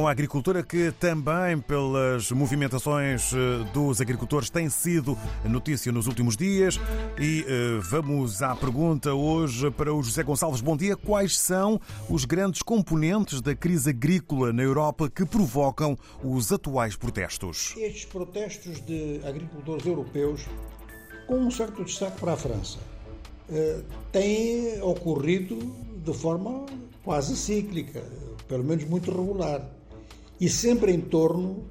com 0.00 0.08
a 0.08 0.12
agricultura 0.12 0.62
que 0.62 0.90
também, 0.92 1.60
pelas 1.60 2.30
movimentações 2.30 3.34
eh, 3.34 3.70
dos 3.70 4.00
agricultores, 4.00 4.48
tem 4.48 4.70
sido 4.70 5.14
notícia 5.44 5.92
nos 5.92 6.06
últimos 6.06 6.38
dias. 6.38 6.80
E 7.20 7.42
uh, 7.42 7.82
vamos 7.82 8.40
à 8.40 8.56
pergunta 8.56 9.12
hoje 9.12 9.70
para 9.70 9.92
o 9.92 10.02
José 10.02 10.22
Gonçalves. 10.22 10.62
Bom 10.62 10.74
dia. 10.74 10.96
Quais 10.96 11.38
são 11.38 11.78
os 12.08 12.24
grandes 12.24 12.62
componentes 12.62 13.42
da 13.42 13.54
crise 13.54 13.90
agrícola 13.90 14.54
na 14.54 14.62
Europa 14.62 15.10
que 15.10 15.26
provocam 15.26 15.98
os 16.24 16.50
atuais 16.50 16.96
protestos? 16.96 17.74
Estes 17.76 18.06
protestos 18.06 18.80
de 18.80 19.20
agricultores 19.22 19.84
europeus, 19.84 20.46
com 21.26 21.40
um 21.40 21.50
certo 21.50 21.84
destaque 21.84 22.18
para 22.18 22.32
a 22.32 22.36
França, 22.38 22.78
uh, 23.50 23.84
têm 24.10 24.80
ocorrido 24.80 25.58
de 26.02 26.14
forma 26.14 26.64
quase 27.04 27.36
cíclica, 27.36 28.02
pelo 28.48 28.64
menos 28.64 28.84
muito 28.84 29.10
regular 29.10 29.60
e 30.40 30.48
sempre 30.48 30.92
em 30.92 31.00
torno 31.00 31.64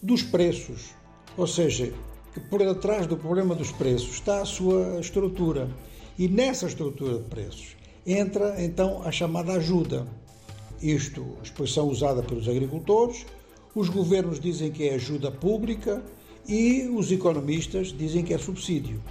dos 0.00 0.22
preços. 0.22 0.94
Ou 1.36 1.46
seja, 1.46 1.92
que 2.32 2.40
por 2.40 2.60
detrás 2.60 3.06
do 3.06 3.16
problema 3.16 3.54
dos 3.54 3.72
preços 3.72 4.14
está 4.14 4.40
a 4.40 4.44
sua 4.44 5.00
estrutura. 5.00 5.68
E 6.16 6.28
nessa 6.28 6.66
estrutura 6.66 7.18
de 7.18 7.24
preços 7.28 7.76
entra 8.06 8.62
então 8.62 9.02
a 9.02 9.10
chamada 9.10 9.52
ajuda. 9.54 10.06
Isto, 10.80 11.26
expressão 11.42 11.88
usada 11.88 12.22
pelos 12.22 12.48
agricultores, 12.48 13.26
os 13.74 13.88
governos 13.88 14.38
dizem 14.38 14.70
que 14.70 14.88
é 14.88 14.94
ajuda 14.94 15.30
pública 15.30 16.04
e 16.46 16.86
os 16.88 17.10
economistas 17.10 17.88
dizem 17.88 18.22
que 18.22 18.34
é 18.34 18.38
subsídio. 18.38 19.02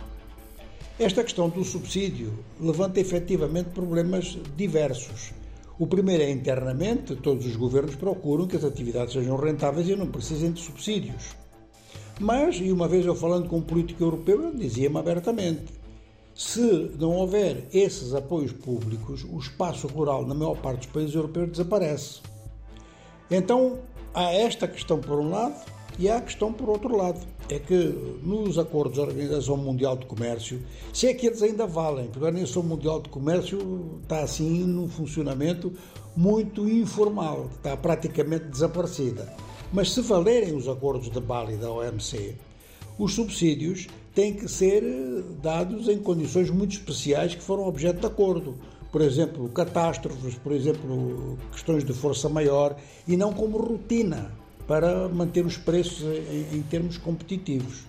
Esta 0.97 1.23
questão 1.23 1.49
do 1.49 1.65
subsídio 1.65 2.31
levanta 2.61 2.99
efetivamente 2.99 3.69
problemas 3.71 4.37
diversos 4.55 5.33
o 5.79 5.87
primeiro 5.87 6.23
é 6.23 6.29
internamente, 6.29 7.15
todos 7.15 7.45
os 7.45 7.55
governos 7.55 7.95
procuram 7.95 8.47
que 8.47 8.55
as 8.55 8.63
atividades 8.63 9.13
sejam 9.13 9.35
rentáveis 9.35 9.89
e 9.89 9.95
não 9.95 10.07
precisem 10.07 10.51
de 10.51 10.61
subsídios. 10.61 11.35
Mas, 12.19 12.57
e 12.57 12.71
uma 12.71 12.87
vez 12.87 13.05
eu 13.05 13.15
falando 13.15 13.49
com 13.49 13.57
um 13.57 13.61
político 13.61 14.03
europeu, 14.03 14.47
ele 14.47 14.57
dizia-me 14.57 14.97
abertamente: 14.97 15.65
se 16.35 16.91
não 16.99 17.11
houver 17.11 17.67
esses 17.73 18.13
apoios 18.13 18.51
públicos, 18.51 19.25
o 19.27 19.39
espaço 19.39 19.87
rural 19.87 20.25
na 20.25 20.35
maior 20.35 20.57
parte 20.57 20.81
dos 20.81 20.93
países 20.93 21.15
europeus 21.15 21.49
desaparece. 21.49 22.21
Então, 23.31 23.79
há 24.13 24.31
esta 24.31 24.67
questão 24.67 24.99
por 24.99 25.19
um 25.19 25.31
lado 25.31 25.55
e 25.99 26.09
há 26.09 26.17
a 26.17 26.21
questão 26.21 26.51
por 26.51 26.69
outro 26.69 26.95
lado 26.95 27.19
é 27.49 27.59
que 27.59 27.75
nos 28.23 28.57
acordos 28.57 28.97
da 28.97 29.03
Organização 29.03 29.57
Mundial 29.57 29.97
de 29.97 30.05
Comércio, 30.05 30.61
se 30.93 31.07
é 31.07 31.13
que 31.13 31.27
eles 31.27 31.41
ainda 31.43 31.67
valem, 31.67 32.07
porque 32.07 32.23
a 32.23 32.27
Organização 32.27 32.63
Mundial 32.63 33.01
de 33.01 33.09
Comércio 33.09 33.99
está 34.01 34.21
assim 34.21 34.63
num 34.63 34.87
funcionamento 34.87 35.71
muito 36.15 36.67
informal, 36.67 37.49
está 37.55 37.75
praticamente 37.75 38.45
desaparecida. 38.45 39.33
Mas 39.71 39.91
se 39.91 40.01
valerem 40.01 40.55
os 40.55 40.67
acordos 40.67 41.09
de 41.09 41.19
Bali 41.19 41.57
da 41.57 41.71
OMC, 41.71 42.35
os 42.97 43.13
subsídios 43.13 43.87
têm 44.13 44.33
que 44.33 44.47
ser 44.47 44.83
dados 45.41 45.89
em 45.89 45.97
condições 45.97 46.49
muito 46.49 46.73
especiais 46.73 47.33
que 47.35 47.41
foram 47.41 47.67
objeto 47.67 47.99
de 47.99 48.05
acordo. 48.05 48.55
Por 48.91 49.01
exemplo, 49.01 49.49
catástrofes, 49.49 50.35
por 50.35 50.51
exemplo, 50.51 51.37
questões 51.51 51.83
de 51.83 51.93
força 51.93 52.29
maior, 52.29 52.75
e 53.07 53.17
não 53.17 53.33
como 53.33 53.57
rotina 53.57 54.31
para 54.67 55.07
manter 55.09 55.45
os 55.45 55.57
preços 55.57 56.01
em, 56.03 56.57
em 56.57 56.61
termos 56.61 56.97
competitivos. 56.97 57.83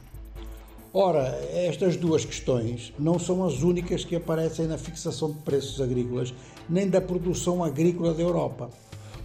Ora, 0.93 1.37
estas 1.53 1.97
duas 1.97 2.25
questões 2.25 2.93
não 2.99 3.19
são 3.19 3.45
as 3.45 3.63
únicas 3.63 4.05
que 4.05 4.15
aparecem 4.15 4.67
na 4.67 4.79
fixação 4.79 5.33
de 5.33 5.39
preços 5.39 5.81
agrícolas, 5.81 6.33
nem 6.69 6.89
da 6.89 7.01
produção 7.01 7.65
agrícola 7.65 8.15
da 8.15 8.23
Europa. 8.23 8.71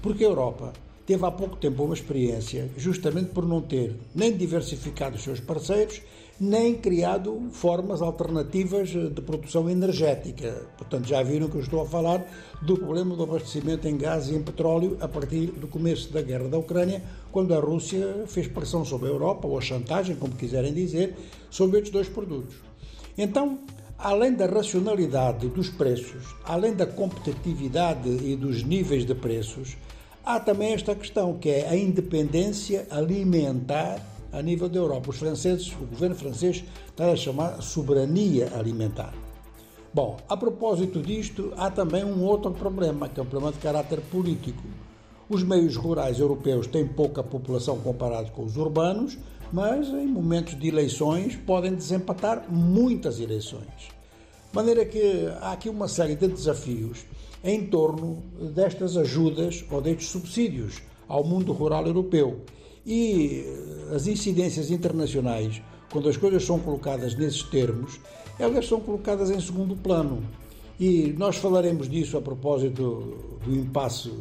Porque 0.01 0.23
a 0.23 0.27
Europa 0.27 0.73
teve 1.09 1.25
há 1.25 1.31
pouco 1.31 1.55
tempo 1.55 1.83
uma 1.83 1.95
experiência, 1.95 2.69
justamente 2.77 3.31
por 3.31 3.43
não 3.43 3.63
ter 3.63 3.95
nem 4.13 4.31
diversificado 4.31 5.15
os 5.15 5.23
seus 5.23 5.39
parceiros, 5.39 6.03
nem 6.39 6.75
criado 6.75 7.49
formas 7.51 7.99
alternativas 7.99 8.89
de 8.89 9.19
produção 9.19 9.67
energética. 9.67 10.67
Portanto, 10.77 11.07
já 11.07 11.23
viram 11.23 11.49
que 11.49 11.55
eu 11.55 11.61
estou 11.61 11.81
a 11.81 11.85
falar 11.87 12.23
do 12.61 12.77
problema 12.77 13.15
do 13.15 13.23
abastecimento 13.23 13.87
em 13.87 13.97
gás 13.97 14.29
e 14.29 14.35
em 14.35 14.43
petróleo 14.43 14.97
a 15.01 15.07
partir 15.07 15.47
do 15.47 15.67
começo 15.67 16.13
da 16.13 16.21
guerra 16.21 16.47
da 16.47 16.59
Ucrânia, 16.59 17.01
quando 17.31 17.55
a 17.55 17.59
Rússia 17.59 18.25
fez 18.27 18.47
pressão 18.47 18.85
sobre 18.85 19.09
a 19.09 19.11
Europa, 19.11 19.47
ou 19.47 19.57
a 19.57 19.61
chantagem, 19.61 20.15
como 20.15 20.35
quiserem 20.35 20.75
dizer, 20.75 21.15
sobre 21.49 21.77
estes 21.77 21.91
dois 21.91 22.07
produtos. 22.07 22.55
Então, 23.17 23.57
além 23.97 24.35
da 24.35 24.45
racionalidade 24.45 25.47
dos 25.47 25.69
preços, 25.69 26.35
além 26.43 26.75
da 26.75 26.85
competitividade 26.85 28.07
e 28.07 28.35
dos 28.35 28.61
níveis 28.61 29.07
de 29.07 29.15
preços, 29.15 29.75
Há 30.29 30.39
também 30.39 30.73
esta 30.73 30.93
questão, 30.93 31.39
que 31.39 31.49
é 31.49 31.67
a 31.67 31.75
independência 31.75 32.85
alimentar 32.91 33.99
a 34.31 34.43
nível 34.43 34.69
da 34.69 34.77
Europa. 34.77 35.09
Os 35.09 35.17
franceses, 35.17 35.73
o 35.73 35.87
governo 35.87 36.15
francês 36.15 36.63
está 36.87 37.11
a 37.11 37.15
chamar 37.15 37.63
soberania 37.63 38.47
alimentar. 38.55 39.11
Bom, 39.91 40.17
a 40.29 40.37
propósito 40.37 41.01
disto, 41.01 41.51
há 41.57 41.71
também 41.71 42.03
um 42.03 42.23
outro 42.23 42.51
problema, 42.51 43.09
que 43.09 43.19
é 43.19 43.23
um 43.23 43.25
problema 43.25 43.51
de 43.51 43.57
caráter 43.57 44.01
político. 44.01 44.61
Os 45.27 45.41
meios 45.41 45.75
rurais 45.75 46.19
europeus 46.19 46.67
têm 46.67 46.87
pouca 46.87 47.23
população 47.23 47.79
comparado 47.79 48.29
com 48.29 48.45
os 48.45 48.55
urbanos, 48.55 49.17
mas 49.51 49.87
em 49.87 50.05
momentos 50.05 50.55
de 50.59 50.67
eleições 50.67 51.35
podem 51.37 51.73
desempatar 51.73 52.45
muitas 52.47 53.19
eleições. 53.19 53.89
De 54.51 54.55
maneira 54.55 54.83
que 54.83 55.27
há 55.41 55.51
aqui 55.51 55.69
uma 55.69 55.87
série 55.87 56.15
de 56.15 56.27
desafios 56.27 57.05
em 57.43 57.67
torno 57.67 58.23
destas 58.55 58.97
ajudas 58.97 59.63
ou 59.69 59.79
destes 59.79 60.07
subsídios 60.09 60.81
ao 61.07 61.23
mundo 61.23 61.53
rural 61.53 61.85
europeu. 61.85 62.41
E 62.83 63.45
eh, 63.45 63.95
as 63.95 64.07
incidências 64.07 64.71
internacionais, 64.71 65.61
quando 65.91 66.09
as 66.09 66.17
coisas 66.17 66.43
são 66.43 66.57
colocadas 66.59 67.15
nesses 67.15 67.43
termos, 67.43 67.99
elas 68.39 68.67
são 68.67 68.79
colocadas 68.79 69.29
em 69.29 69.39
segundo 69.39 69.75
plano. 69.75 70.23
E 70.79 71.13
nós 71.15 71.35
falaremos 71.35 71.87
disso 71.87 72.17
a 72.17 72.21
propósito 72.21 73.39
do 73.45 73.53
impasse, 73.53 74.11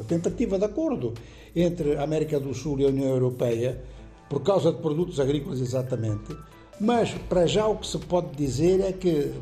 a 0.00 0.04
tentativa 0.04 0.58
de 0.58 0.64
acordo 0.64 1.14
entre 1.54 1.96
a 1.96 2.02
América 2.02 2.40
do 2.40 2.52
Sul 2.52 2.80
e 2.80 2.84
a 2.84 2.88
União 2.88 3.10
Europeia, 3.10 3.80
por 4.28 4.42
causa 4.42 4.72
de 4.72 4.78
produtos 4.78 5.20
agrícolas 5.20 5.60
exatamente. 5.60 6.34
Mas, 6.80 7.12
para 7.28 7.46
já, 7.46 7.66
o 7.66 7.76
que 7.76 7.86
se 7.86 7.98
pode 7.98 8.36
dizer 8.36 8.80
é 8.80 8.92
que 8.92 9.32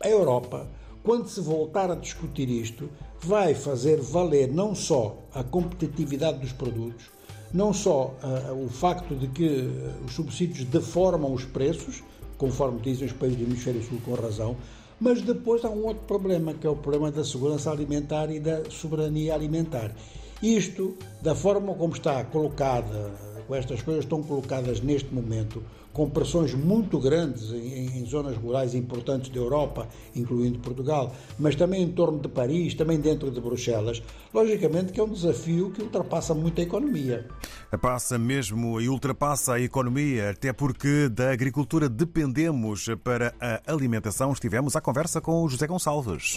a 0.00 0.08
Europa 0.08 0.66
quando 1.02 1.28
se 1.28 1.40
voltar 1.40 1.90
a 1.90 1.94
discutir 1.94 2.48
isto, 2.48 2.88
vai 3.20 3.54
fazer 3.54 4.00
valer 4.00 4.48
não 4.48 4.74
só 4.74 5.18
a 5.34 5.42
competitividade 5.42 6.38
dos 6.38 6.52
produtos, 6.52 7.06
não 7.52 7.72
só 7.72 8.14
uh, 8.22 8.64
o 8.64 8.68
facto 8.68 9.14
de 9.14 9.26
que 9.28 9.46
uh, 9.46 10.04
os 10.06 10.14
subsídios 10.14 10.64
deformam 10.64 11.32
os 11.32 11.44
preços, 11.44 12.02
conforme 12.38 12.80
dizem 12.80 13.06
os 13.06 13.12
países 13.12 13.38
do 13.38 13.44
Hemisfério 13.44 13.82
Sul 13.82 14.00
com 14.04 14.14
razão, 14.14 14.56
mas 15.00 15.20
depois 15.20 15.64
há 15.64 15.70
um 15.70 15.86
outro 15.86 16.04
problema, 16.06 16.54
que 16.54 16.66
é 16.66 16.70
o 16.70 16.76
problema 16.76 17.10
da 17.10 17.24
segurança 17.24 17.70
alimentar 17.70 18.30
e 18.30 18.38
da 18.38 18.70
soberania 18.70 19.34
alimentar. 19.34 19.92
Isto, 20.40 20.96
da 21.20 21.34
forma 21.34 21.74
como 21.74 21.94
está 21.94 22.22
colocada, 22.24 23.12
estas 23.54 23.82
coisas 23.82 24.04
estão 24.04 24.22
colocadas 24.22 24.80
neste 24.80 25.12
momento, 25.12 25.62
com 25.92 26.08
pressões 26.08 26.54
muito 26.54 26.98
grandes 26.98 27.50
em, 27.52 27.98
em, 27.98 28.06
zonas 28.06 28.36
rurais 28.36 28.74
importantes 28.74 29.30
da 29.30 29.38
Europa, 29.38 29.88
incluindo 30.14 30.58
Portugal, 30.58 31.14
mas 31.38 31.54
também 31.54 31.82
em 31.82 31.92
torno 31.92 32.18
de 32.18 32.28
Paris, 32.28 32.74
também 32.74 32.98
dentro 32.98 33.30
de 33.30 33.40
Bruxelas, 33.40 34.02
logicamente 34.32 34.92
que 34.92 35.00
é 35.00 35.02
um 35.02 35.10
desafio 35.10 35.70
que 35.70 35.82
ultrapassa 35.82 36.34
muito 36.34 36.60
a 36.60 36.64
economia. 36.64 37.26
Passa 37.80 38.18
mesmo 38.18 38.80
e 38.80 38.88
ultrapassa 38.88 39.54
a 39.54 39.60
economia, 39.60 40.30
até 40.30 40.52
porque 40.52 41.08
da 41.08 41.30
agricultura 41.30 41.88
dependemos 41.88 42.86
para 43.02 43.34
a 43.40 43.72
alimentação. 43.72 44.32
Estivemos 44.32 44.76
à 44.76 44.80
conversa 44.80 45.20
com 45.20 45.42
o 45.42 45.48
José 45.48 45.66
Gonçalves. 45.66 46.36